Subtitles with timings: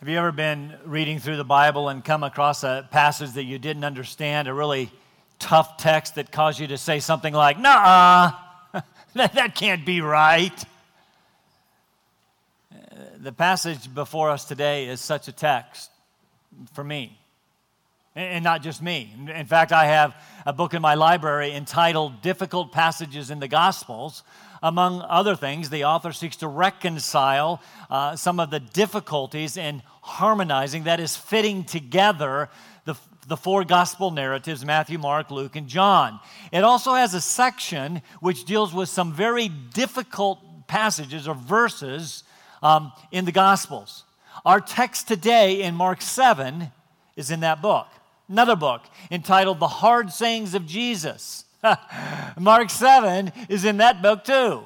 [0.00, 3.58] Have you ever been reading through the Bible and come across a passage that you
[3.58, 4.92] didn't understand, a really
[5.40, 8.30] tough text that caused you to say something like, nah,
[9.14, 10.64] that, that can't be right?
[13.16, 15.90] The passage before us today is such a text
[16.74, 17.18] for me,
[18.14, 19.12] and not just me.
[19.34, 20.14] In fact, I have
[20.46, 24.22] a book in my library entitled Difficult Passages in the Gospels
[24.62, 30.84] among other things, the author seeks to reconcile uh, some of the difficulties in harmonizing,
[30.84, 32.48] that is, fitting together
[32.84, 36.20] the, the four gospel narratives Matthew, Mark, Luke, and John.
[36.52, 42.24] It also has a section which deals with some very difficult passages or verses
[42.62, 44.04] um, in the gospels.
[44.44, 46.70] Our text today in Mark 7
[47.16, 47.88] is in that book.
[48.28, 51.44] Another book entitled The Hard Sayings of Jesus.
[52.38, 54.62] Mark 7 is in that book too.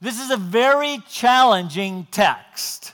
[0.00, 2.92] This is a very challenging text.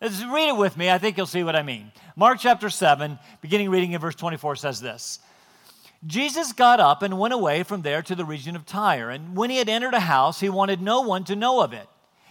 [0.00, 0.90] Let's read it with me.
[0.90, 1.92] I think you'll see what I mean.
[2.16, 5.20] Mark chapter 7, beginning reading in verse 24, says this
[6.06, 9.10] Jesus got up and went away from there to the region of Tyre.
[9.10, 11.86] And when he had entered a house, he wanted no one to know of it.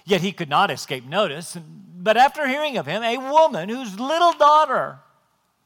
[0.05, 1.55] Yet he could not escape notice.
[1.95, 4.97] But after hearing of him, a woman whose little daughter,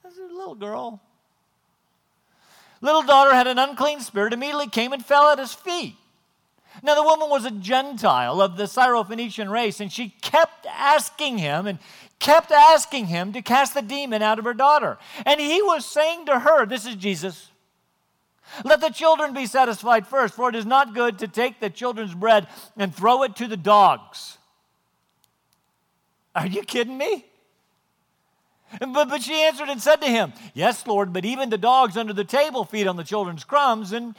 [0.04, 1.02] this is a little girl,
[2.84, 5.96] little daughter had an unclean spirit, immediately came and fell at his feet.
[6.82, 11.66] Now, the woman was a Gentile of the Syrophoenician race, and she kept asking him
[11.66, 11.80] and
[12.20, 14.98] kept asking him to cast the demon out of her daughter.
[15.26, 17.52] And he was saying to her, This is Jesus.
[18.64, 22.14] Let the children be satisfied first, for it is not good to take the children's
[22.14, 24.38] bread and throw it to the dogs.
[26.36, 27.26] Are you kidding me?
[28.80, 32.14] But, but she answered and said to him, Yes, Lord, but even the dogs under
[32.14, 33.92] the table feed on the children's crumbs.
[33.92, 34.16] And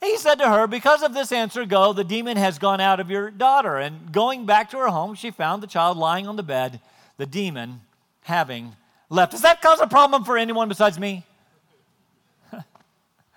[0.00, 3.10] he said to her, Because of this answer, go, the demon has gone out of
[3.10, 3.76] your daughter.
[3.76, 6.80] And going back to her home, she found the child lying on the bed,
[7.16, 7.80] the demon
[8.22, 8.76] having
[9.10, 9.32] left.
[9.32, 11.24] Does that cause a problem for anyone besides me?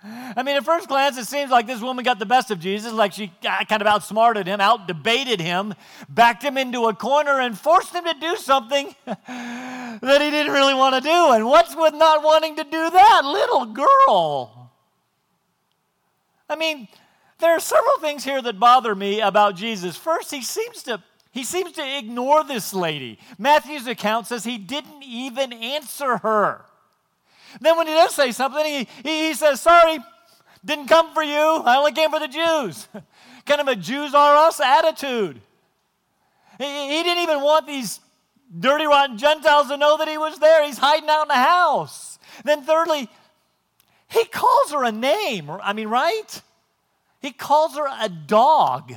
[0.04, 2.92] I mean, at first glance, it seems like this woman got the best of Jesus,
[2.92, 5.74] like she kind of outsmarted him, out debated him,
[6.08, 10.74] backed him into a corner, and forced him to do something that he didn't really
[10.74, 11.32] want to do.
[11.32, 13.22] And what's with not wanting to do that?
[13.24, 14.72] Little girl.
[16.48, 16.88] I mean,
[17.38, 19.96] there are several things here that bother me about Jesus.
[19.96, 21.02] First, he seems to
[21.32, 23.18] he seems to ignore this lady.
[23.38, 26.66] Matthew's account says he didn't even answer her.
[27.60, 29.98] Then when he does say something, he, he says, Sorry,
[30.64, 31.62] didn't come for you.
[31.64, 32.88] I only came for the Jews.
[33.46, 35.40] kind of a Jews are us attitude.
[36.58, 38.00] He, he didn't even want these
[38.58, 40.64] dirty, rotten Gentiles to know that he was there.
[40.64, 42.18] He's hiding out in the house.
[42.44, 43.08] Then, thirdly,
[44.08, 45.50] he calls her a name.
[45.50, 46.42] I mean, right?
[47.20, 48.92] He calls her a dog.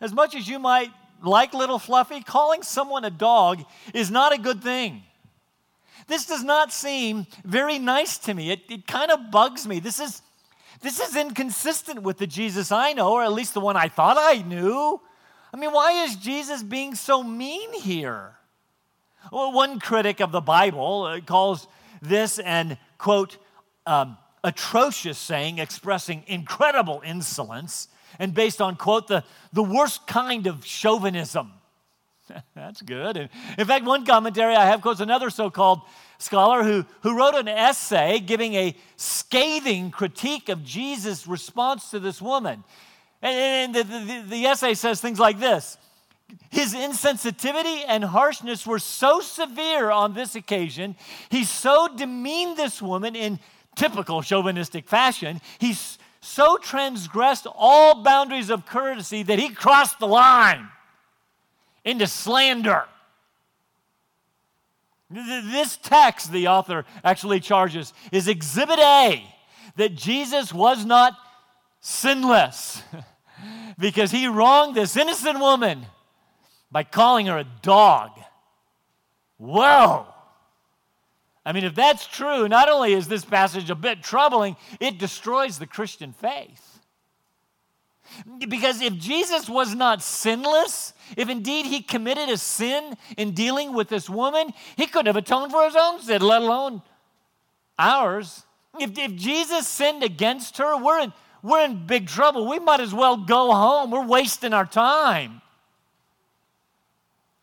[0.00, 0.90] As much as you might
[1.22, 5.02] like little Fluffy, calling someone a dog is not a good thing.
[6.10, 8.50] This does not seem very nice to me.
[8.50, 9.78] It, it kind of bugs me.
[9.78, 10.22] This is,
[10.82, 14.16] this is inconsistent with the Jesus I know, or at least the one I thought
[14.18, 15.00] I knew.
[15.54, 18.32] I mean, why is Jesus being so mean here?
[19.30, 21.68] Well, one critic of the Bible uh, calls
[22.02, 23.38] this an, quote,
[23.86, 27.86] um, atrocious saying expressing incredible insolence
[28.18, 29.22] and based on, quote, the,
[29.52, 31.52] the worst kind of chauvinism.
[32.54, 33.16] That's good.
[33.16, 35.80] And in fact, one commentary I have quotes another so called
[36.18, 42.20] scholar who, who wrote an essay giving a scathing critique of Jesus' response to this
[42.20, 42.64] woman.
[43.22, 45.76] And, the, the, the essay says things like this
[46.50, 50.96] His insensitivity and harshness were so severe on this occasion,
[51.28, 53.38] he so demeaned this woman in
[53.76, 55.40] typical chauvinistic fashion.
[55.58, 55.76] He
[56.22, 60.68] so transgressed all boundaries of courtesy that he crossed the line
[61.84, 62.84] into slander.
[65.10, 69.24] This text, the author actually charges, is exhibit A
[69.76, 71.14] that Jesus was not
[71.80, 72.82] sinless
[73.78, 75.86] because he wronged this innocent woman
[76.70, 78.10] by calling her a dog.
[79.38, 80.06] Whoa!
[81.44, 85.58] I mean, if that's true, not only is this passage a bit troubling, it destroys
[85.58, 86.69] the Christian faith.
[88.48, 93.88] Because if Jesus was not sinless, if indeed he committed a sin in dealing with
[93.88, 96.82] this woman, he couldn't have atoned for his own sin, let alone
[97.78, 98.44] ours.
[98.78, 101.12] If, if Jesus sinned against her, we're in,
[101.42, 102.48] we're in big trouble.
[102.48, 103.90] We might as well go home.
[103.90, 105.42] We're wasting our time.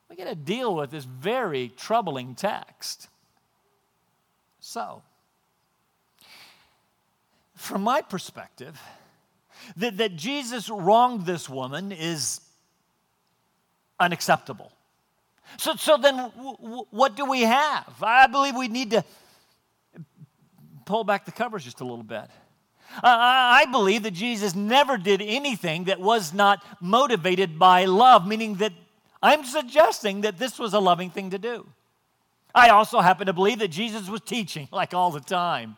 [0.10, 3.10] We got to deal with this very troubling text.
[4.60, 5.02] So,
[7.56, 8.80] from my perspective,
[9.76, 12.42] that, that Jesus wronged this woman is
[14.00, 14.72] unacceptable.
[15.58, 17.94] So, so then, w- w- what do we have?
[18.02, 19.04] I believe we need to
[20.86, 22.30] pull back the covers just a little bit.
[23.04, 28.74] I believe that Jesus never did anything that was not motivated by love, meaning that
[29.22, 31.68] I'm suggesting that this was a loving thing to do.
[32.56, 35.78] I also happen to believe that Jesus was teaching like all the time.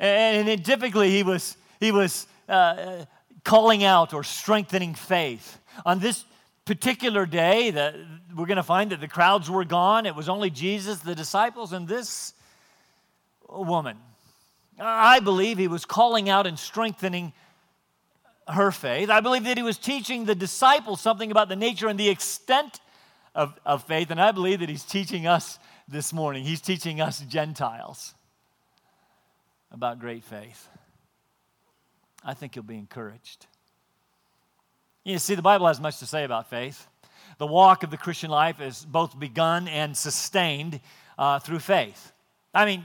[0.00, 3.04] And, and typically he was, he was uh,
[3.44, 5.58] calling out or strengthening faith.
[5.84, 6.24] On this
[6.64, 7.94] particular day, that
[8.34, 10.06] we're going to find that the crowds were gone.
[10.06, 12.32] It was only Jesus, the disciples, and this
[13.48, 13.98] woman.
[14.78, 17.32] I believe he was calling out and strengthening
[18.48, 19.08] her faith.
[19.10, 22.80] I believe that he was teaching the disciples something about the nature and the extent
[23.34, 24.10] of, of faith.
[24.10, 25.58] And I believe that he's teaching us
[25.88, 26.44] this morning.
[26.44, 28.14] He's teaching us Gentiles
[29.70, 30.68] about great faith.
[32.24, 33.46] I think you'll be encouraged.
[35.04, 36.86] You see, the Bible has much to say about faith.
[37.38, 40.80] The walk of the Christian life is both begun and sustained
[41.18, 42.12] uh, through faith.
[42.54, 42.84] I mean,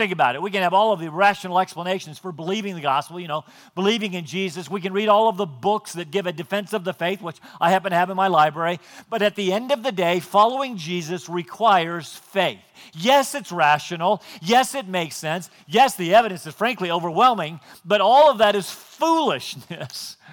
[0.00, 0.40] Think about it.
[0.40, 3.44] We can have all of the rational explanations for believing the gospel, you know,
[3.74, 4.70] believing in Jesus.
[4.70, 7.36] We can read all of the books that give a defense of the faith, which
[7.60, 8.80] I happen to have in my library.
[9.10, 12.62] But at the end of the day, following Jesus requires faith.
[12.94, 14.22] Yes, it's rational.
[14.40, 15.50] Yes, it makes sense.
[15.66, 20.16] Yes, the evidence is frankly overwhelming, but all of that is foolishness.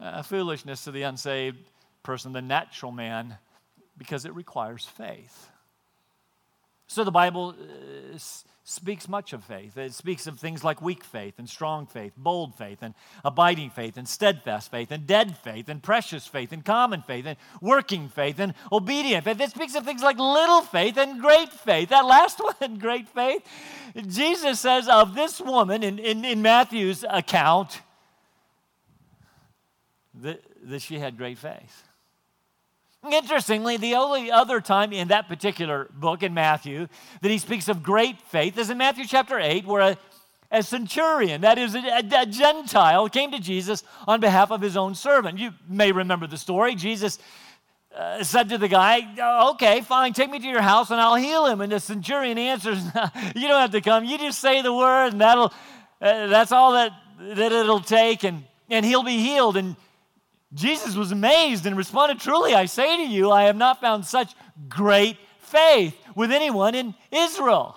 [0.00, 1.56] Uh, foolishness to the unsaved
[2.02, 3.38] person, the natural man,
[3.96, 5.48] because it requires faith.
[6.88, 8.18] So the Bible uh,
[8.66, 9.76] speaks much of faith.
[9.76, 13.98] It speaks of things like weak faith and strong faith, bold faith and abiding faith
[13.98, 18.38] and steadfast faith and dead faith and precious faith and common faith and working faith
[18.38, 19.38] and obedient faith.
[19.38, 21.90] It speaks of things like little faith and great faith.
[21.90, 23.42] That last one, great faith,
[24.08, 27.82] Jesus says of this woman in, in, in Matthew's account
[30.22, 31.82] that, that she had great faith.
[33.10, 36.88] Interestingly, the only other time in that particular book in Matthew
[37.20, 39.98] that he speaks of great faith is in Matthew chapter 8, where a,
[40.50, 44.94] a centurion, that is, a, a, Gentile, came to Jesus on behalf of his own
[44.94, 45.38] servant.
[45.38, 46.74] You may remember the story.
[46.74, 47.18] Jesus
[47.94, 49.02] uh, said to the guy,
[49.50, 51.60] Okay, fine, take me to your house and I'll heal him.
[51.60, 52.82] And the centurion answers,
[53.34, 54.04] You don't have to come.
[54.04, 55.52] You just say the word, and that'll,
[56.00, 59.56] uh, that's all that, that it'll take, and, and he'll be healed.
[59.56, 59.76] And
[60.54, 64.34] Jesus was amazed and responded, Truly, I say to you, I have not found such
[64.68, 67.76] great faith with anyone in Israel.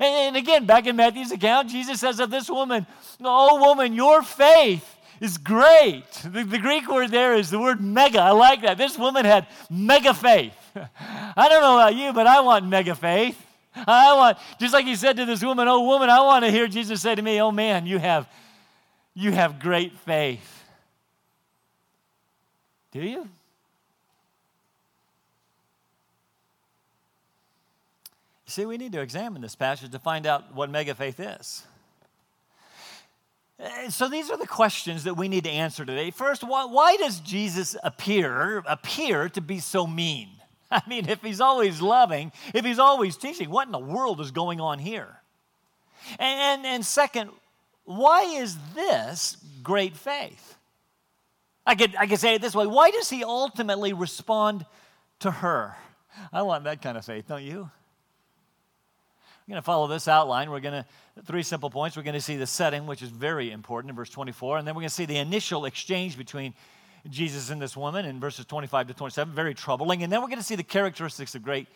[0.00, 2.86] And, again, back in Matthew's account, Jesus says of this woman,
[3.22, 4.84] Oh, woman, your faith
[5.20, 6.10] is great.
[6.24, 8.20] The, the, Greek word there is the word mega.
[8.20, 8.78] I like that.
[8.78, 10.54] This woman had mega faith.
[10.74, 13.40] I don't know about you, but I want mega faith.
[13.74, 16.66] I want, just like he said to this woman, Oh, woman, I want to hear
[16.66, 18.28] Jesus say to me, Oh, man, you have,
[19.14, 20.61] you have great faith.
[22.92, 23.28] Do you?
[28.46, 31.64] See, we need to examine this passage to find out what mega faith is.
[33.58, 36.10] Uh, so these are the questions that we need to answer today.
[36.10, 40.28] First, why, why, does Jesus appear appear to be so mean?
[40.70, 44.30] I mean, if he's always loving, if he's always teaching, what in the world is
[44.30, 45.16] going on here?
[46.18, 47.30] And, and, and second,
[47.84, 50.56] why is this great faith?
[51.66, 54.66] I could, I could say it this way why does he ultimately respond
[55.20, 55.76] to her?
[56.32, 57.70] I want that kind of faith, don't you?
[59.46, 60.50] We're going to follow this outline.
[60.50, 61.96] We're going to, three simple points.
[61.96, 64.58] We're going to see the setting, which is very important in verse 24.
[64.58, 66.54] And then we're going to see the initial exchange between
[67.10, 70.04] Jesus and this woman in verses 25 to 27, very troubling.
[70.04, 71.66] And then we're going to see the characteristics of great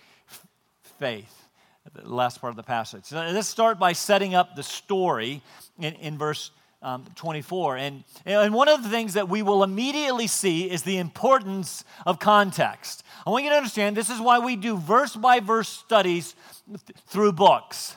[1.01, 1.49] faith,
[1.93, 3.05] the last part of the passage.
[3.05, 5.43] So let's start by setting up the story
[5.79, 6.53] in, in verse
[6.83, 7.77] um, 24.
[7.77, 12.19] And, and one of the things that we will immediately see is the importance of
[12.19, 13.03] context.
[13.27, 16.35] I want you to understand this is why we do verse by verse studies
[16.69, 17.97] th- through books.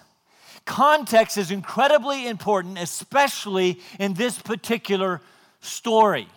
[0.65, 5.21] Context is incredibly important, especially in this particular
[5.61, 6.27] story.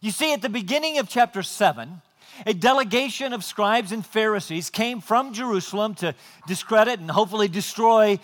[0.00, 2.00] You see, at the beginning of chapter 7,
[2.46, 6.14] a delegation of scribes and Pharisees came from Jerusalem to
[6.46, 8.18] discredit and hopefully destroy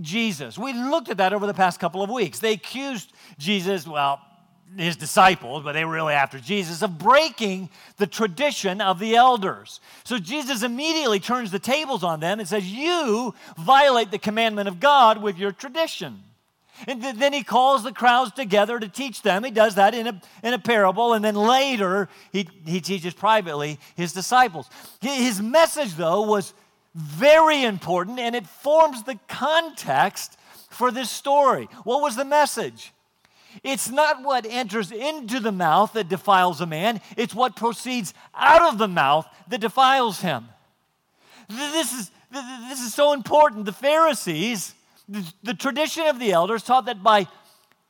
[0.00, 0.58] Jesus.
[0.58, 2.38] We looked at that over the past couple of weeks.
[2.38, 4.20] They accused Jesus, well,
[4.76, 9.80] his disciples, but they were really after Jesus, of breaking the tradition of the elders.
[10.04, 14.80] So Jesus immediately turns the tables on them and says, You violate the commandment of
[14.80, 16.22] God with your tradition.
[16.86, 19.44] And th- then he calls the crowds together to teach them.
[19.44, 23.78] He does that in a, in a parable, and then later he, he teaches privately
[23.94, 24.68] his disciples.
[25.00, 26.54] His message, though, was
[26.94, 30.36] very important, and it forms the context
[30.70, 31.68] for this story.
[31.84, 32.92] What was the message?
[33.62, 38.72] It's not what enters into the mouth that defiles a man, it's what proceeds out
[38.72, 40.48] of the mouth that defiles him.
[41.48, 43.66] This is, this is so important.
[43.66, 44.74] The Pharisees,
[45.42, 47.26] the tradition of the elders taught that by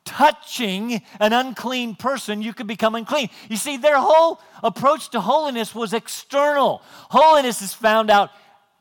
[0.05, 3.31] touching an unclean person, you could become unclean.
[3.49, 6.83] You see, their whole approach to holiness was external.
[7.11, 8.31] Holiness is found out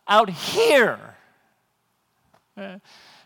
[0.08, 1.00] out here.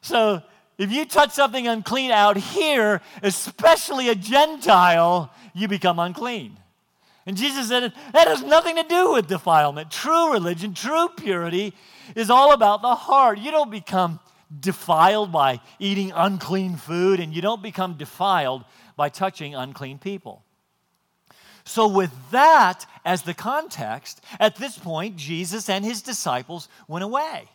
[0.02, 0.42] So
[0.78, 6.58] if you touch something unclean out here, especially a Gentile, you become unclean.
[7.26, 9.90] And Jesus said that has nothing to do with defilement.
[9.90, 11.74] True religion, true purity
[12.16, 13.40] is all about the heart.
[13.40, 14.20] You don't become
[14.60, 18.64] defiled by eating unclean food, and you don't become defiled
[18.96, 20.44] by touching unclean people.
[21.64, 27.50] So, with that as the context, at this point, Jesus and his disciples went away.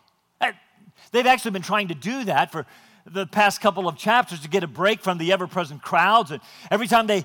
[1.12, 2.66] They've actually been trying to do that for
[3.06, 6.30] the past couple of chapters to get a break from the ever present crowds.
[6.30, 6.40] And
[6.70, 7.24] every time they,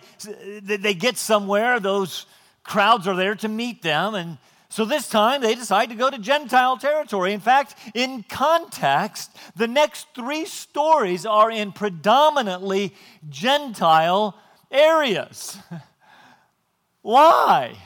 [0.61, 2.25] they get somewhere, those
[2.63, 4.15] crowds are there to meet them.
[4.15, 4.37] And
[4.75, 7.31] so this time they decide to go to Gentile territory.
[7.31, 12.93] In fact, in context, the next three stories are in predominantly
[13.29, 14.37] Gentile
[14.69, 15.57] areas.
[17.03, 17.77] Why?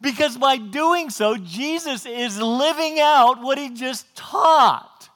[0.00, 5.08] Because by doing so, Jesus is living out what he just taught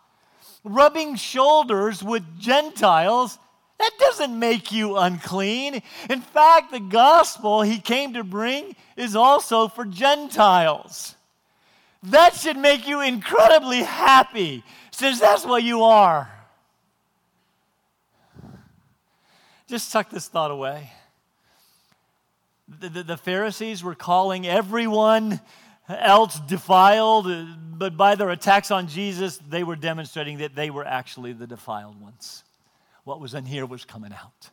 [0.63, 3.37] rubbing shoulders with Gentiles,
[3.79, 5.83] that doesn't make you unclean.
[6.09, 11.17] In fact, the gospel he came to bring is also for Gentiles.
[12.05, 16.31] That should make you incredibly happy, since that's what you are.
[19.67, 20.93] Just tuck this thought away.
[22.81, 25.41] The, the, the Pharisees were calling everyone
[25.89, 27.27] else defiled,
[27.79, 32.01] but by their attacks on Jesus, they were demonstrating that they were actually the defiled
[32.01, 32.45] ones.
[33.05, 34.51] What was in here was coming out.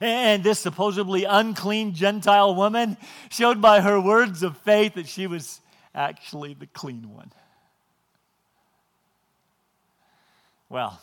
[0.00, 2.96] And this supposedly unclean Gentile woman
[3.30, 5.60] showed by her words of faith that she was
[5.94, 7.32] actually the clean one.
[10.68, 11.00] Well,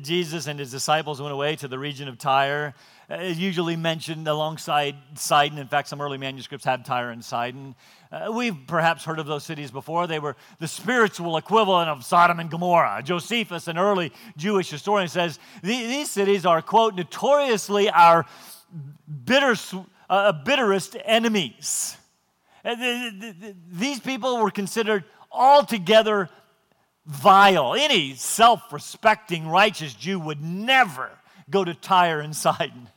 [0.00, 2.74] Jesus and his disciples went away to the region of Tyre.
[3.08, 5.58] It's usually mentioned alongside Sidon.
[5.58, 7.76] In fact, some early manuscripts had Tyre and Sidon.
[8.10, 10.08] Uh, we've perhaps heard of those cities before.
[10.08, 13.02] They were the spiritual equivalent of Sodom and Gomorrah.
[13.04, 18.26] Josephus, an early Jewish historian, says these cities are, quote, notoriously our
[19.24, 19.54] bitter,
[20.10, 21.96] uh, bitterest enemies.
[22.64, 22.74] Uh,
[23.70, 26.28] these people were considered altogether
[27.06, 27.74] vile.
[27.74, 31.10] Any self respecting, righteous Jew would never
[31.48, 32.88] go to Tyre and Sidon.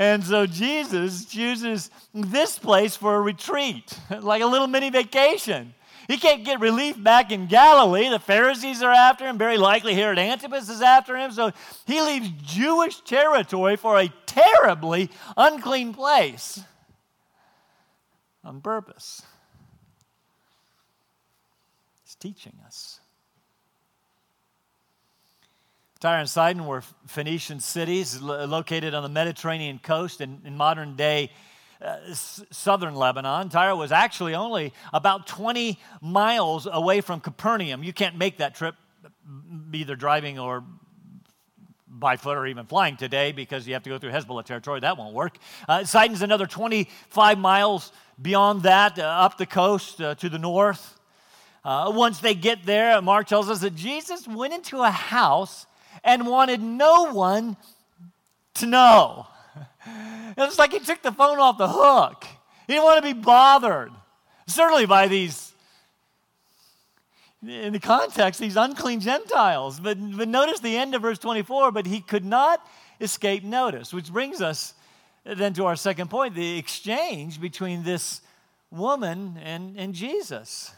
[0.00, 5.74] And so Jesus chooses this place for a retreat, like a little mini vacation.
[6.08, 8.08] He can't get relief back in Galilee.
[8.08, 9.36] The Pharisees are after him.
[9.36, 11.32] Very likely Herod Antipas is after him.
[11.32, 11.52] So
[11.86, 16.60] he leaves Jewish territory for a terribly unclean place
[18.42, 19.20] on purpose.
[22.04, 22.99] He's teaching us.
[26.00, 31.30] Tyre and Sidon were Phoenician cities located on the Mediterranean coast in, in modern day
[31.82, 33.50] uh, s- southern Lebanon.
[33.50, 37.84] Tyre was actually only about 20 miles away from Capernaum.
[37.84, 38.76] You can't make that trip
[39.74, 40.64] either driving or
[41.86, 44.80] by foot or even flying today because you have to go through Hezbollah territory.
[44.80, 45.36] That won't work.
[45.68, 47.92] Uh, Sidon's another 25 miles
[48.22, 50.98] beyond that, uh, up the coast uh, to the north.
[51.62, 55.66] Uh, once they get there, Mark tells us that Jesus went into a house
[56.04, 57.56] and wanted no one
[58.54, 59.26] to know.
[60.36, 62.24] It's like he took the phone off the hook.
[62.66, 63.92] He didn't want to be bothered.
[64.46, 65.52] Certainly by these,
[67.46, 69.80] in the context, these unclean Gentiles.
[69.80, 72.64] But, but notice the end of verse 24, but he could not
[73.00, 74.74] escape notice, which brings us
[75.24, 78.20] then to our second point the exchange between this
[78.70, 80.72] woman and, and Jesus.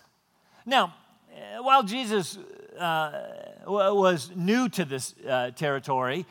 [0.64, 0.94] Now,
[1.34, 2.38] eh, while Jesus
[2.80, 6.26] was new to this uh, territory.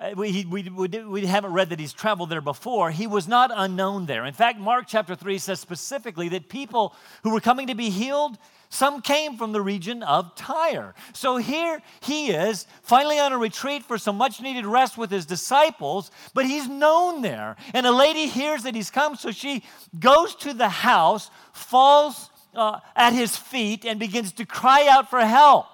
[0.00, 2.90] Uh, we, we, we, we haven't read that he's traveled there before.
[2.90, 4.24] He was not unknown there.
[4.24, 8.36] In fact, Mark chapter 3 says specifically that people who were coming to be healed,
[8.70, 10.96] some came from the region of Tyre.
[11.12, 15.26] So here he is, finally on a retreat for some much needed rest with his
[15.26, 17.54] disciples, but he's known there.
[17.72, 19.62] And a lady hears that he's come, so she
[20.00, 25.20] goes to the house, falls uh, at his feet, and begins to cry out for
[25.20, 25.66] help.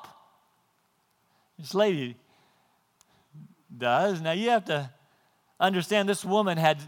[1.61, 2.17] This lady
[3.76, 4.21] does.
[4.21, 4.90] Now you have to
[5.59, 6.79] understand this woman had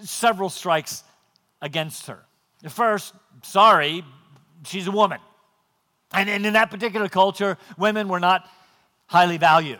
[0.00, 1.04] several strikes
[1.60, 2.24] against her.
[2.68, 4.02] First, sorry,
[4.64, 5.20] she's a woman.
[6.12, 8.48] And, and in that particular culture, women were not
[9.06, 9.78] highly valued.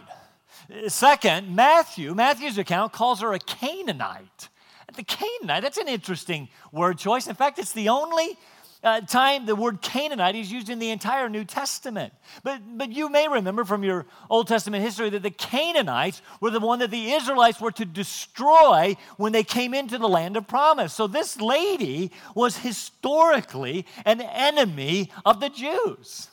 [0.89, 4.49] Second, Matthew, Matthew's account calls her a Canaanite.
[4.95, 7.27] The Canaanite, that's an interesting word choice.
[7.27, 8.37] In fact, it's the only
[8.83, 12.13] uh, time the word Canaanite is used in the entire New Testament.
[12.43, 16.61] But, but you may remember from your Old Testament history that the Canaanites were the
[16.61, 20.95] one that the Israelites were to destroy when they came into the land of promise.
[20.95, 26.29] So this lady was historically an enemy of the Jews.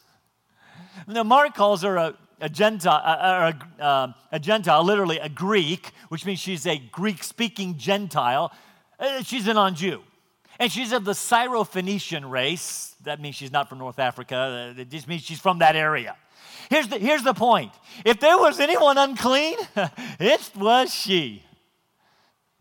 [1.05, 6.25] Now, Mark calls her a, a Gentile, a, a, a, Gentile, literally a Greek, which
[6.25, 8.51] means she's a Greek speaking Gentile.
[8.99, 10.01] Uh, she's a non Jew.
[10.59, 12.95] And she's of the Syrophoenician race.
[13.03, 14.73] That means she's not from North Africa.
[14.77, 16.15] It just means she's from that area.
[16.69, 17.71] Here's the, here's the point
[18.03, 19.57] if there was anyone unclean,
[20.19, 21.43] it was she.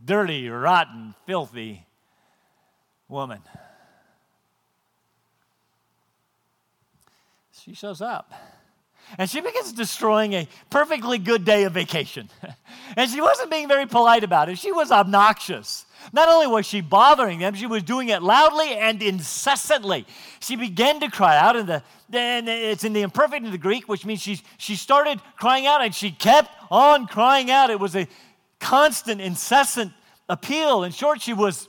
[0.04, 1.86] Dirty, rotten, filthy
[3.08, 3.40] woman.
[7.52, 8.32] She shows up.
[9.18, 12.28] And she begins destroying a perfectly good day of vacation.
[12.96, 14.58] and she wasn't being very polite about it.
[14.58, 15.86] She was obnoxious.
[16.12, 20.06] Not only was she bothering them, she was doing it loudly and incessantly.
[20.40, 21.82] She began to cry out, and, the,
[22.12, 25.82] and it's in the imperfect in the Greek, which means she, she started crying out
[25.82, 27.70] and she kept on crying out.
[27.70, 28.06] It was a
[28.60, 29.92] constant, incessant
[30.28, 30.84] appeal.
[30.84, 31.68] In short, she was,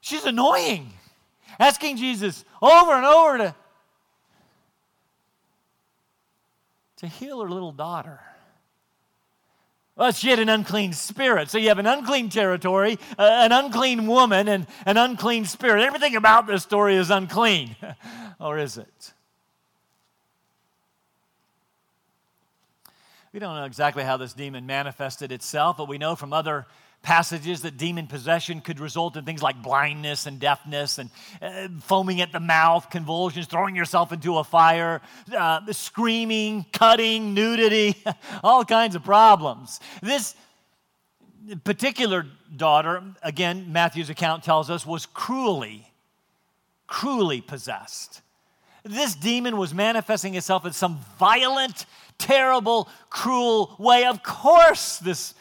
[0.00, 0.92] she's annoying,
[1.58, 3.54] asking Jesus over and over to,
[6.96, 8.20] to heal her little daughter.
[9.96, 11.48] Well, she had an unclean spirit.
[11.48, 15.82] So you have an unclean territory, uh, an unclean woman, and an unclean spirit.
[15.82, 17.76] Everything about this story is unclean.
[18.40, 19.12] or is it?
[23.32, 26.66] We don't know exactly how this demon manifested itself, but we know from other
[27.06, 31.08] passages that demon possession could result in things like blindness and deafness and
[31.40, 35.00] uh, foaming at the mouth, convulsions, throwing yourself into a fire,
[35.32, 37.94] uh, screaming, cutting, nudity,
[38.42, 39.78] all kinds of problems.
[40.02, 40.34] This
[41.62, 45.86] particular daughter, again, Matthew's account tells us, was cruelly,
[46.88, 48.20] cruelly possessed.
[48.82, 51.86] This demon was manifesting itself in some violent,
[52.18, 54.06] terrible, cruel way.
[54.06, 55.34] Of course, this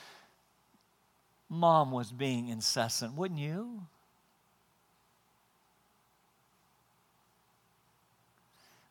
[1.55, 3.81] mom was being incessant, wouldn't you?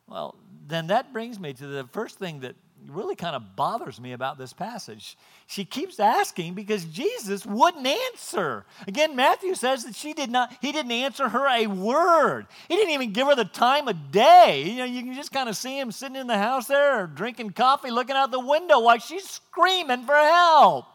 [0.09, 2.55] Well, then that brings me to the first thing that
[2.89, 5.17] really kind of bothers me about this passage.
[5.47, 8.65] She keeps asking because Jesus wouldn't answer.
[8.87, 12.47] Again, Matthew says that she did not, he didn't answer her a word.
[12.69, 14.65] He didn't even give her the time of day.
[14.67, 17.51] You know, you can just kind of see him sitting in the house there drinking
[17.51, 20.87] coffee, looking out the window while she's screaming for help.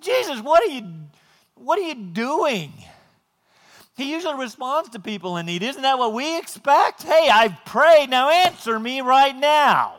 [0.00, 0.86] Jesus, what are you,
[1.54, 2.72] what are you doing?
[3.96, 5.62] He usually responds to people in need.
[5.62, 7.02] Isn't that what we expect?
[7.02, 9.94] Hey, I've prayed, now answer me right now.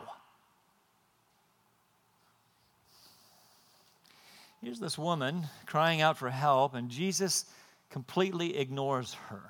[4.62, 7.44] Here's this woman crying out for help, and Jesus
[7.90, 9.42] completely ignores her.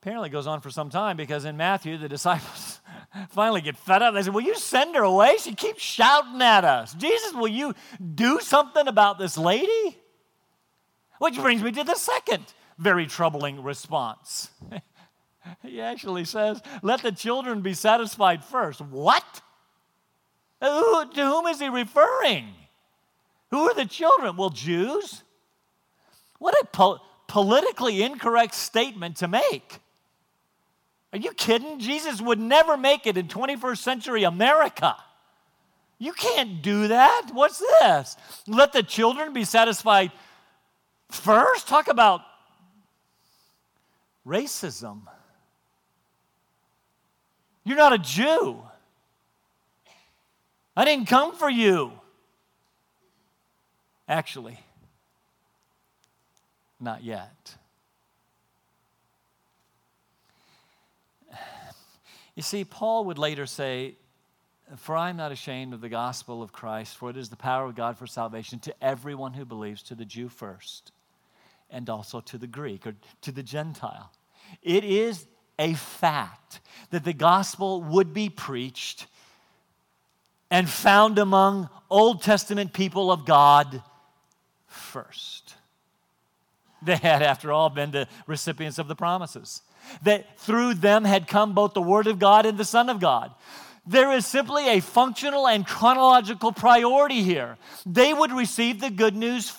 [0.00, 2.80] Apparently, goes on for some time because in Matthew, the disciples
[3.30, 4.14] finally get fed up.
[4.14, 5.36] They say, Will you send her away?
[5.38, 6.94] She keeps shouting at us.
[6.94, 7.74] Jesus, will you
[8.14, 9.98] do something about this lady?
[11.18, 12.44] Which brings me to the second
[12.78, 14.50] very troubling response.
[15.62, 18.80] he actually says, Let the children be satisfied first.
[18.80, 19.42] What?
[20.60, 22.48] Who, to whom is he referring?
[23.50, 24.36] Who are the children?
[24.36, 25.22] Well, Jews.
[26.38, 29.78] What a po- politically incorrect statement to make.
[31.16, 31.78] Are you kidding?
[31.78, 34.96] Jesus would never make it in 21st century America.
[35.98, 37.30] You can't do that.
[37.32, 38.18] What's this?
[38.46, 40.12] Let the children be satisfied
[41.10, 41.68] first?
[41.68, 42.20] Talk about
[44.26, 45.04] racism.
[47.64, 48.62] You're not a Jew.
[50.76, 51.92] I didn't come for you.
[54.06, 54.60] Actually,
[56.78, 57.56] not yet.
[62.36, 63.96] You see, Paul would later say,
[64.76, 67.64] For I am not ashamed of the gospel of Christ, for it is the power
[67.64, 70.92] of God for salvation to everyone who believes, to the Jew first,
[71.70, 74.12] and also to the Greek or to the Gentile.
[74.62, 75.26] It is
[75.58, 79.06] a fact that the gospel would be preached
[80.50, 83.82] and found among Old Testament people of God
[84.66, 85.54] first.
[86.82, 89.62] They had, after all, been the recipients of the promises
[90.02, 93.32] that through them had come both the Word of God and the Son of God.
[93.86, 97.56] There is simply a functional and chronological priority here.
[97.84, 99.50] They would receive the good news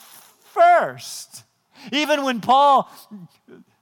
[0.53, 1.43] first.
[1.91, 2.91] Even when Paul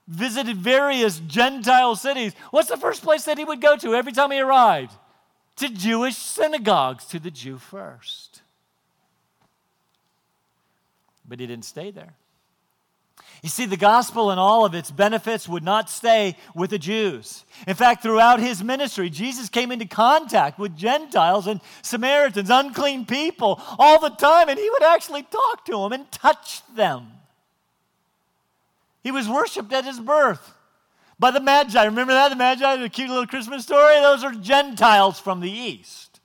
[0.07, 4.31] visited various Gentile cities, what's the first place that he would go to every time
[4.31, 4.93] he arrived?
[5.57, 8.41] to Jewish synagogues, to the Jew first.
[11.27, 12.13] But he didn't stay there.
[13.45, 17.45] You see, the gospel and all of its benefits would not stay with the Jews.
[17.67, 23.61] In fact, throughout his ministry, Jesus came into contact with Gentiles and Samaritans, unclean people,
[23.77, 27.05] all the time, and he would actually talk to them and touch them.
[29.03, 30.55] He was worshiped at his birth
[31.19, 31.83] by the Magi.
[31.83, 32.29] Remember that?
[32.29, 33.99] The Magi, the cute little Christmas story?
[33.99, 36.19] Those are Gentiles from the East.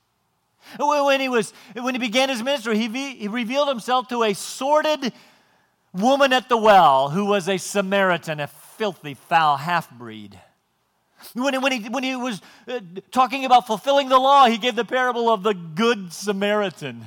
[0.79, 5.13] When he, was, when he began his ministry, he, he revealed himself to a sordid
[5.93, 10.39] woman at the well who was a Samaritan, a filthy, foul half breed.
[11.35, 14.85] When, when, he, when he was uh, talking about fulfilling the law, he gave the
[14.85, 17.07] parable of the Good Samaritan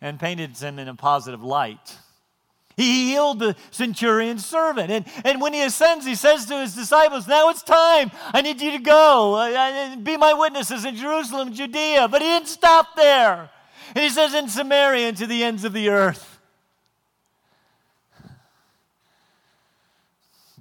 [0.00, 1.98] and painted him in a positive light.
[2.76, 4.90] He healed the centurion's servant.
[4.90, 8.10] And, and when he ascends, he says to his disciples, Now it's time.
[8.32, 9.34] I need you to go.
[9.34, 12.08] Uh, be my witnesses in Jerusalem, Judea.
[12.08, 13.50] But he didn't stop there.
[13.94, 16.31] And he says, In Samaria and to the ends of the earth.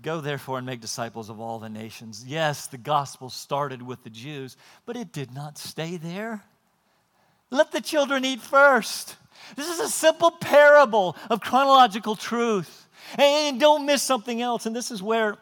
[0.02, 2.24] Go therefore and make disciples of all the nations.
[2.26, 6.44] Yes, the gospel started with the Jews, but it did not stay there.
[7.50, 9.18] Let the children eat first.
[9.56, 12.88] This is a simple parable of chronological truth.
[13.18, 14.66] And don't miss something else.
[14.66, 15.38] And this is where,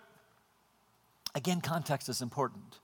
[1.35, 2.79] again, context is important.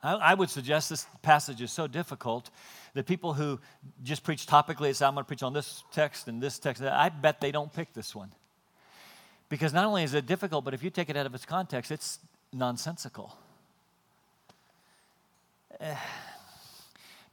[0.00, 2.50] I, would suggest this passage is so difficult
[2.94, 3.58] that people who
[4.04, 7.08] just preach topically, say, I'm going to preach on this text and this text, I
[7.08, 8.32] bet they don't pick this one.
[9.48, 11.90] Because not only is it difficult, but if you take it out of its context,
[11.90, 12.18] it's
[12.52, 13.36] nonsensical.
[15.80, 15.94] Uh,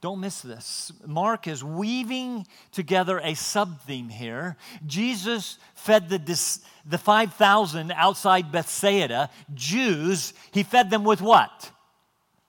[0.00, 0.92] don't miss this.
[1.06, 4.56] Mark is weaving together a sub theme here.
[4.86, 11.70] Jesus fed the, the 5,000 outside Bethsaida, Jews, he fed them with what?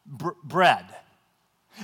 [0.06, 0.86] Br- bread.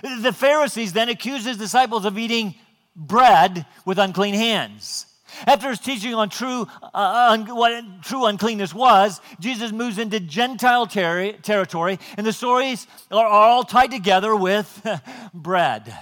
[0.01, 2.55] The Pharisees then accused his disciples of eating
[2.95, 5.05] bread with unclean hands.
[5.45, 10.87] After his teaching on true, uh, un, what true uncleanness was, Jesus moves into Gentile
[10.87, 14.85] ter- territory, and the stories are, are all tied together with
[15.33, 15.97] bread.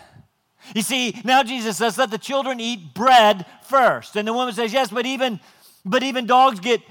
[0.76, 4.16] You see, now Jesus says, let the children eat bread first.
[4.16, 5.40] And the woman says, yes, but even,
[5.84, 6.82] but even dogs get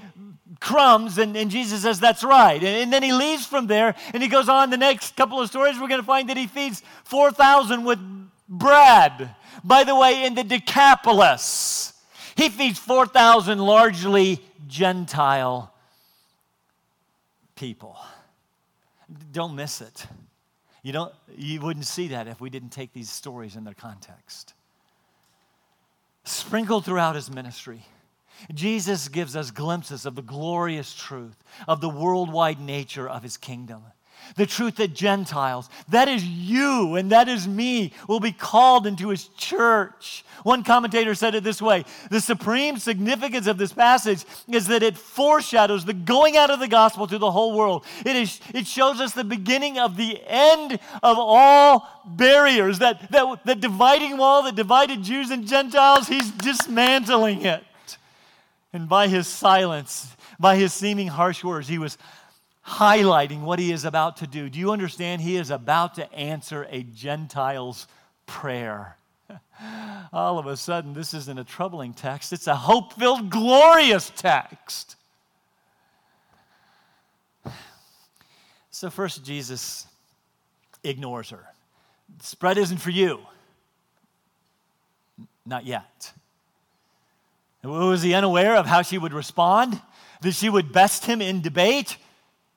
[0.59, 1.17] crumbs.
[1.17, 2.57] And, and Jesus says, that's right.
[2.57, 5.49] And, and then he leaves from there, and he goes on the next couple of
[5.49, 5.79] stories.
[5.79, 7.99] We're going to find that he feeds 4,000 with
[8.47, 9.35] bread.
[9.63, 11.90] By the way, in the Decapolis.
[12.41, 15.71] He feeds 4,000 largely Gentile
[17.55, 17.99] people.
[19.31, 20.07] Don't miss it.
[20.81, 24.55] You, don't, you wouldn't see that if we didn't take these stories in their context.
[26.23, 27.85] Sprinkled throughout his ministry,
[28.51, 33.83] Jesus gives us glimpses of the glorious truth of the worldwide nature of his kingdom
[34.35, 39.09] the truth that Gentiles, that is you and that is me, will be called into
[39.09, 40.23] his church.
[40.43, 44.97] One commentator said it this way The supreme significance of this passage is that it
[44.97, 47.85] foreshadows the going out of the gospel to the whole world.
[48.05, 53.45] It, is, it shows us the beginning of the end of all barriers, that, that,
[53.45, 57.63] that dividing wall that divided Jews and Gentiles, he's dismantling it.
[58.73, 61.97] And by his silence, by his seeming harsh words, he was
[62.71, 64.49] highlighting what he is about to do.
[64.49, 65.21] Do you understand?
[65.21, 67.87] He is about to answer a Gentile's
[68.25, 68.97] prayer.
[70.13, 74.95] All of a sudden, this isn't a troubling text, it's a hope filled, glorious text.
[78.69, 79.85] So, first, Jesus
[80.83, 81.45] ignores her.
[82.21, 83.19] Spread isn't for you.
[85.45, 86.13] Not yet.
[87.63, 89.79] Was he unaware of how she would respond?
[90.21, 91.97] That she would best him in debate?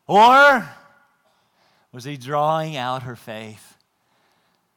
[0.07, 0.69] Or
[1.93, 3.77] was he drawing out her faith?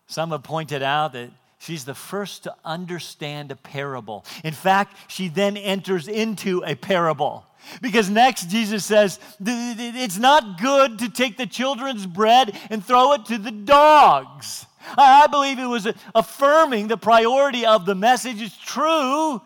[0.07, 4.25] Some have pointed out that she's the first to understand a parable.
[4.43, 7.45] In fact, she then enters into a parable.
[7.81, 13.25] Because next, Jesus says, It's not good to take the children's bread and throw it
[13.25, 14.65] to the dogs.
[14.97, 18.41] I believe it was affirming the priority of the message.
[18.41, 19.41] It's true.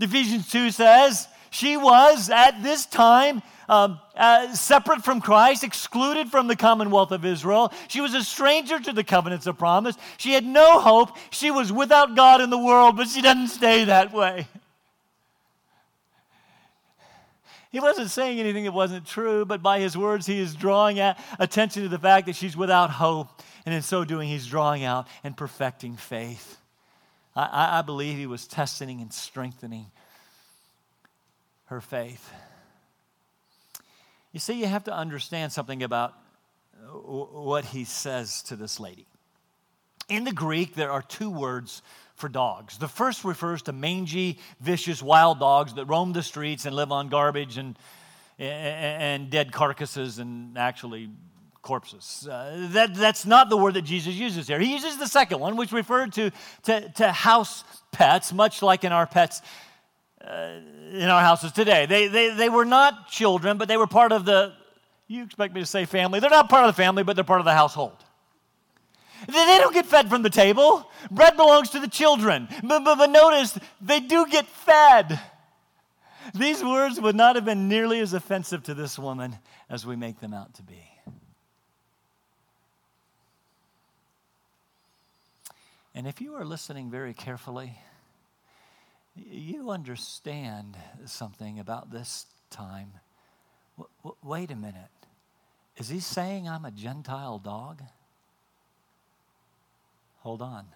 [0.00, 6.48] Ephesians 2 says, She was at this time um, uh, separate from Christ, excluded from
[6.48, 7.72] the commonwealth of Israel.
[7.86, 9.96] She was a stranger to the covenants of promise.
[10.18, 11.16] She had no hope.
[11.30, 14.48] She was without God in the world, but she doesn't stay that way.
[17.70, 20.98] He wasn't saying anything that wasn't true, but by his words, he is drawing
[21.38, 23.28] attention to the fact that she's without hope.
[23.64, 26.58] And in so doing, he's drawing out and perfecting faith.
[27.36, 29.86] I, I believe he was testing and strengthening
[31.66, 32.28] her faith.
[34.32, 36.14] You see, you have to understand something about
[36.92, 39.06] what he says to this lady.
[40.08, 41.82] In the Greek, there are two words
[42.14, 42.78] for dogs.
[42.78, 47.08] The first refers to mangy, vicious, wild dogs that roam the streets and live on
[47.08, 47.76] garbage and,
[48.38, 51.10] and dead carcasses and actually
[51.62, 52.26] corpses.
[52.30, 54.58] Uh, that, that's not the word that Jesus uses here.
[54.58, 56.30] He uses the second one, which referred to,
[56.64, 59.42] to, to house pets, much like in our pets
[60.26, 60.60] uh,
[60.92, 61.86] in our houses today.
[61.86, 64.52] They, they, they were not children, but they were part of the,
[65.08, 66.20] you expect me to say family.
[66.20, 67.96] They're not part of the family, but they're part of the household.
[69.26, 70.90] They don't get fed from the table.
[71.10, 72.48] Bread belongs to the children.
[72.62, 75.20] But, but, but notice, they do get fed.
[76.34, 79.36] These words would not have been nearly as offensive to this woman
[79.68, 80.90] as we make them out to be.
[85.94, 87.76] And if you are listening very carefully,
[89.28, 92.92] you understand something about this time.
[93.76, 94.90] W- w- wait a minute.
[95.76, 97.82] Is he saying I'm a Gentile dog?
[100.18, 100.66] Hold on.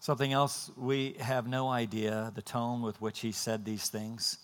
[0.00, 4.38] Something else, we have no idea the tone with which he said these things.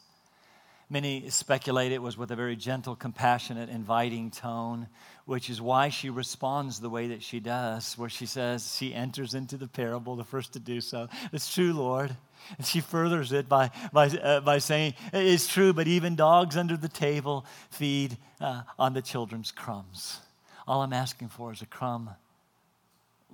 [0.88, 4.86] Many speculate it was with a very gentle, compassionate, inviting tone,
[5.24, 9.34] which is why she responds the way that she does, where she says, she enters
[9.34, 11.08] into the parable, the first to do so.
[11.32, 12.16] It's true, Lord.
[12.56, 16.76] And she furthers it by, by, uh, by saying, It's true, but even dogs under
[16.76, 20.20] the table feed uh, on the children's crumbs.
[20.68, 22.10] All I'm asking for is a crumb,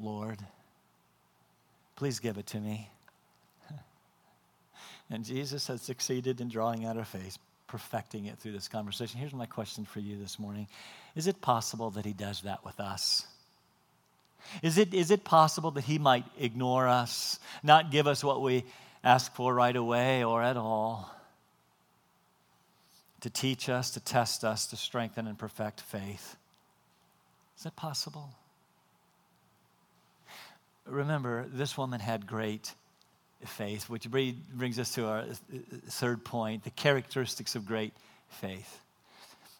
[0.00, 0.38] Lord.
[1.96, 2.88] Please give it to me.
[5.12, 9.20] And Jesus has succeeded in drawing out her faith, perfecting it through this conversation.
[9.20, 10.68] Here's my question for you this morning
[11.14, 13.26] Is it possible that He does that with us?
[14.62, 18.64] Is it, is it possible that He might ignore us, not give us what we
[19.04, 21.14] ask for right away or at all?
[23.20, 26.36] To teach us, to test us, to strengthen and perfect faith.
[27.58, 28.30] Is that possible?
[30.86, 32.72] Remember, this woman had great
[33.44, 35.34] faith, which brings us to our uh,
[35.88, 37.92] third point the characteristics of great
[38.28, 38.80] faith.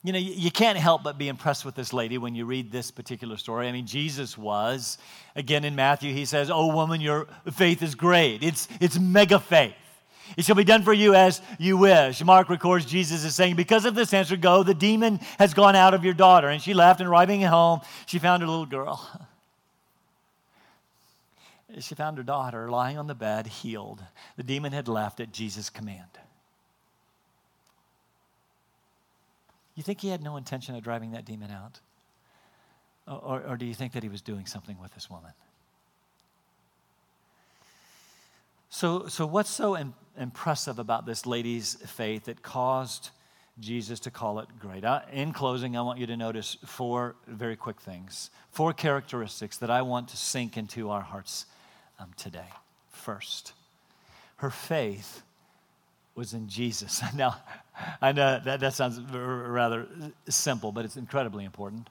[0.05, 2.91] You know, you can't help but be impressed with this lady when you read this
[2.91, 3.69] particular story.
[3.69, 4.99] I mean, Jesus was.
[5.37, 8.43] Again, in Matthew, he says, Oh, woman, your faith is great.
[8.43, 9.75] It's, it's mega faith.
[10.37, 12.25] It shall be done for you as you wish.
[12.25, 15.95] Mark records Jesus is saying, Because of this answer, go, the demon has gone out
[15.95, 16.49] of your daughter.
[16.49, 19.09] And she left, and arriving home, she found her little girl.
[21.81, 24.03] she found her daughter lying on the bed, healed.
[24.37, 26.19] The demon had left at Jesus' command.
[29.75, 31.81] You think he had no intention of driving that demon out?
[33.07, 35.33] Or, or do you think that he was doing something with this woman?
[38.71, 39.77] So, so what's so
[40.19, 43.11] impressive about this lady's faith that caused
[43.61, 44.85] Jesus to call it great?
[44.85, 49.71] Uh, in closing, I want you to notice four very quick things, four characteristics that
[49.71, 51.47] I want to sink into our hearts
[51.99, 52.49] um, today.
[52.91, 53.53] First,
[54.37, 55.23] her faith
[56.15, 57.03] was in Jesus.
[57.15, 57.37] Now,
[58.01, 59.87] I know that, that sounds rather
[60.29, 61.89] simple, but it's incredibly important.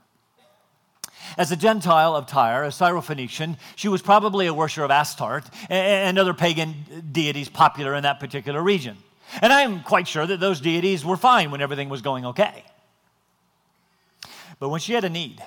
[1.38, 6.18] As a Gentile of Tyre, a Syrophoenician, she was probably a worshiper of Astarte and
[6.18, 6.76] other pagan
[7.12, 8.98] deities popular in that particular region.
[9.42, 12.64] And I'm quite sure that those deities were fine when everything was going okay.
[14.60, 15.42] But when she had a need,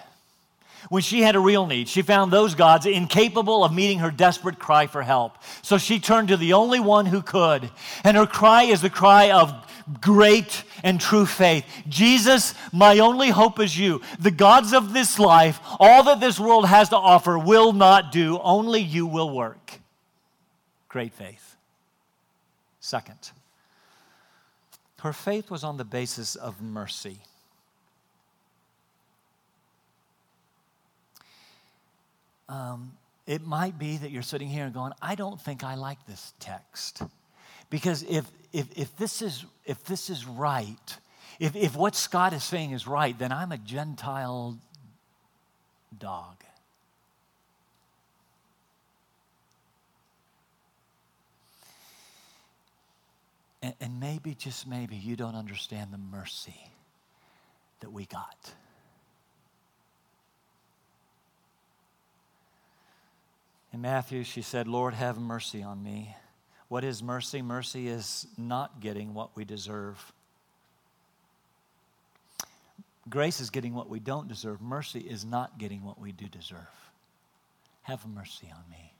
[0.88, 4.59] when she had a real need, she found those gods incapable of meeting her desperate
[4.59, 5.38] cry for help.
[5.62, 7.70] So she turned to the only one who could.
[8.03, 9.53] And her cry is the cry of
[10.01, 11.64] great and true faith.
[11.88, 14.01] Jesus, my only hope is you.
[14.18, 18.38] The gods of this life, all that this world has to offer, will not do.
[18.38, 19.81] Only you will work.
[20.88, 21.57] Great faith.
[22.81, 23.31] Second,
[25.01, 27.18] her faith was on the basis of mercy.
[32.48, 32.92] Um,
[33.26, 36.33] it might be that you're sitting here and going, I don't think I like this
[36.40, 37.02] text.
[37.70, 40.96] Because if, if, if, this, is, if this is right,
[41.40, 44.59] if, if what Scott is saying is right, then I'm a Gentile
[45.98, 46.37] dog.
[53.62, 56.68] And, and maybe, just maybe, you don't understand the mercy
[57.80, 58.52] that we got.
[63.74, 66.14] In Matthew, she said, Lord, have mercy on me.
[66.68, 67.42] What is mercy?
[67.42, 70.12] Mercy is not getting what we deserve.
[73.10, 74.62] Grace is getting what we don't deserve.
[74.62, 76.60] Mercy is not getting what we do deserve.
[77.82, 78.94] Have mercy on me.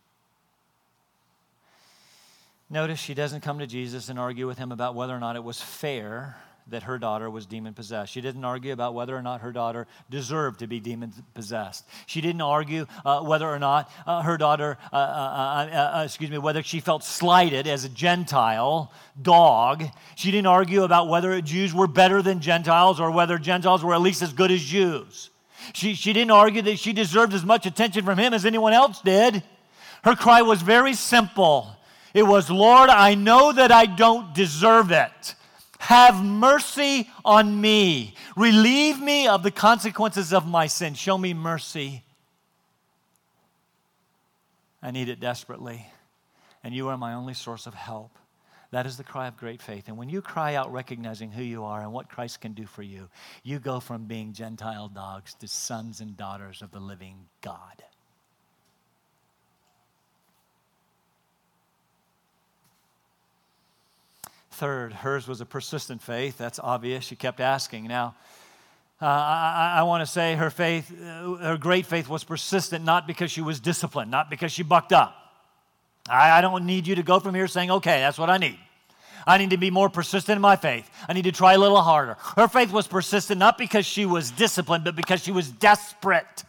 [2.69, 5.45] Notice she doesn't come to Jesus and argue with him about whether or not it
[5.45, 6.37] was fair
[6.69, 8.13] that her daughter was demon possessed.
[8.13, 11.87] She didn't argue about whether or not her daughter deserved to be demon possessed.
[12.07, 16.31] She didn't argue uh, whether or not uh, her daughter, uh, uh, uh, uh, excuse
[16.31, 19.85] me, whether she felt slighted as a Gentile dog.
[20.15, 24.01] She didn't argue about whether Jews were better than Gentiles or whether Gentiles were at
[24.01, 25.31] least as good as Jews.
[25.75, 29.01] She, she didn't argue that she deserved as much attention from him as anyone else
[29.01, 29.43] did.
[30.03, 31.77] Her cry was very simple.
[32.15, 35.35] It was, Lord, I know that I don't deserve it.
[35.85, 38.15] Have mercy on me.
[38.37, 40.95] Relieve me of the consequences of my sin.
[40.95, 42.03] Show me mercy.
[44.83, 45.87] I need it desperately.
[46.63, 48.19] And you are my only source of help.
[48.71, 49.89] That is the cry of great faith.
[49.89, 52.83] And when you cry out recognizing who you are and what Christ can do for
[52.83, 53.11] you,
[53.43, 57.85] you go from being Gentile dogs to sons and daughters of the living God.
[64.55, 66.39] Third, hers was a persistent faith.
[66.39, 67.05] That's obvious.
[67.05, 67.89] She kept asking.
[67.89, 68.15] Now,
[69.03, 73.09] uh, I, I want to say her faith, uh, her great faith was persistent not
[73.09, 75.13] because she was disciplined, not because she bucked up.
[76.09, 78.59] I, I don't need you to go from here saying, okay, that's what I need.
[79.27, 80.89] I need to be more persistent in my faith.
[81.09, 82.17] I need to try a little harder.
[82.37, 86.45] Her faith was persistent not because she was disciplined, but because she was desperate.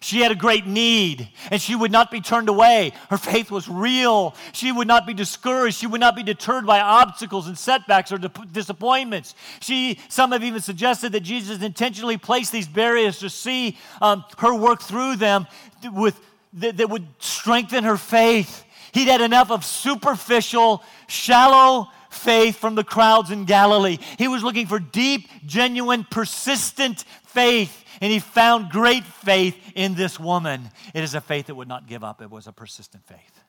[0.00, 2.92] She had a great need and she would not be turned away.
[3.10, 4.34] Her faith was real.
[4.52, 5.76] She would not be discouraged.
[5.76, 9.34] She would not be deterred by obstacles and setbacks or disappointments.
[9.60, 14.54] She, some have even suggested that Jesus intentionally placed these barriers to see um, her
[14.54, 15.46] work through them
[15.92, 16.20] with,
[16.54, 18.64] that, that would strengthen her faith.
[18.92, 23.98] He'd had enough of superficial, shallow faith from the crowds in Galilee.
[24.16, 30.18] He was looking for deep, genuine, persistent faith and he found great faith in this
[30.18, 30.70] woman.
[30.94, 33.40] It is a faith that would not give up, it was a persistent faith.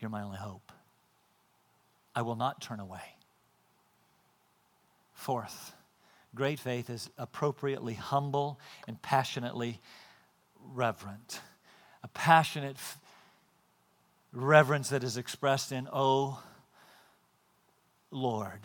[0.00, 0.72] You're my only hope.
[2.14, 3.00] I will not turn away.
[5.14, 5.72] Fourth,
[6.34, 9.80] great faith is appropriately humble and passionately
[10.74, 11.40] reverent.
[12.02, 12.98] A passionate f-
[14.32, 16.42] reverence that is expressed in, Oh
[18.10, 18.60] Lord,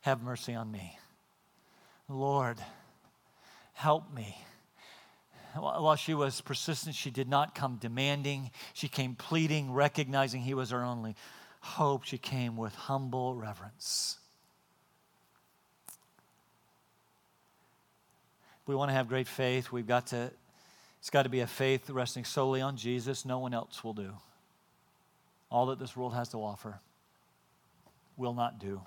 [0.00, 0.98] have mercy on me.
[2.08, 2.58] Lord,
[3.74, 4.36] help me.
[5.54, 8.50] While she was persistent, she did not come demanding.
[8.72, 11.16] She came pleading, recognizing he was her only
[11.60, 12.04] hope.
[12.04, 14.18] She came with humble reverence.
[18.62, 20.30] If we want to have great faith, we've got to,
[21.00, 23.24] it's got to be a faith resting solely on Jesus.
[23.24, 24.12] No one else will do.
[25.50, 26.78] All that this world has to offer
[28.16, 28.82] will not do.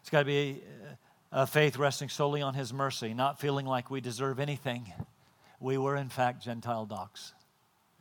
[0.00, 0.62] It's got to be
[1.32, 4.92] uh, a faith resting solely on His mercy, not feeling like we deserve anything.
[5.60, 7.32] We were, in fact, Gentile dogs.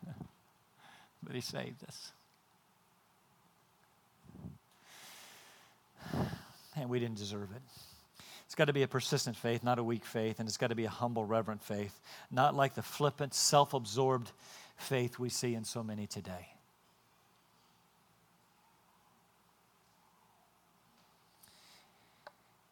[1.23, 2.12] but He saved us.
[6.75, 7.62] And we didn't deserve it.
[8.45, 10.75] It's got to be a persistent faith, not a weak faith, and it's got to
[10.75, 11.99] be a humble, reverent faith,
[12.31, 14.31] not like the flippant, self absorbed
[14.75, 16.47] faith we see in so many today.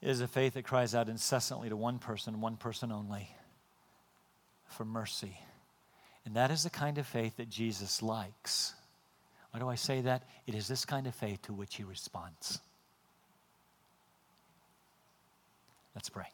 [0.02, 3.30] Is a faith that cries out incessantly to one person, one person only,
[4.68, 5.40] for mercy.
[6.24, 8.74] And that is the kind of faith that Jesus likes.
[9.52, 10.24] Why do I say that?
[10.46, 12.60] It is this kind of faith to which he responds.
[15.96, 16.28] Let's pray.